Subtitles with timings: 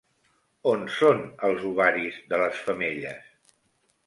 [0.71, 3.31] On són els ovaris de les femelles?